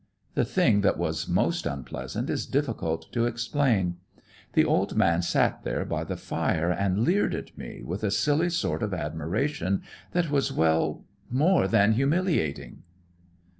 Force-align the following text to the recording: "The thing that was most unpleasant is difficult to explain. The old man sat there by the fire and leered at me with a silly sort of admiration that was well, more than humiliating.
"The 0.33 0.45
thing 0.45 0.81
that 0.81 0.97
was 0.97 1.27
most 1.29 1.67
unpleasant 1.67 2.27
is 2.27 2.47
difficult 2.47 3.11
to 3.13 3.27
explain. 3.27 3.97
The 4.53 4.65
old 4.65 4.95
man 4.95 5.21
sat 5.21 5.61
there 5.63 5.85
by 5.85 6.05
the 6.05 6.17
fire 6.17 6.71
and 6.71 7.01
leered 7.03 7.35
at 7.35 7.55
me 7.55 7.83
with 7.83 8.03
a 8.03 8.09
silly 8.09 8.49
sort 8.49 8.81
of 8.81 8.95
admiration 8.95 9.83
that 10.13 10.31
was 10.31 10.51
well, 10.51 11.05
more 11.29 11.67
than 11.67 11.91
humiliating. 11.93 12.81